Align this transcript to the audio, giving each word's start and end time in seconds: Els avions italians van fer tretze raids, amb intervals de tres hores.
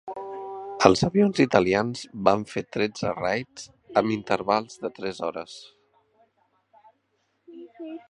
Els 0.87 1.03
avions 1.07 1.41
italians 1.45 2.01
van 2.29 2.47
fer 2.53 2.65
tretze 2.77 3.13
raids, 3.19 3.69
amb 4.03 4.17
intervals 4.19 4.83
de 4.87 4.95
tres 5.01 5.25
hores. 5.29 5.63